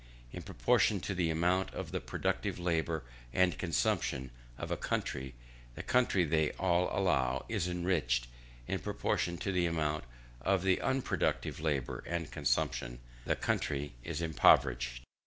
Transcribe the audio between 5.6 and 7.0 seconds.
the country, they all